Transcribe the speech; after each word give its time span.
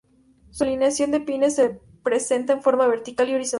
Su 0.49 0.63
alineación 0.63 1.11
de 1.11 1.19
pines 1.19 1.53
se 1.57 1.79
presenta 2.03 2.53
en 2.53 2.63
forma 2.63 2.87
vertical 2.87 3.29
y 3.29 3.35
horizontal. 3.35 3.49